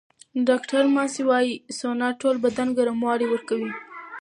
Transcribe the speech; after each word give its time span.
ډاکټره 0.47 0.87
ماسي 0.95 1.23
وايي، 1.29 1.53
سونا 1.79 2.09
ټول 2.21 2.35
بدن 2.45 2.67
ګرموالی 2.77 3.27
ورکوي. 3.29 3.71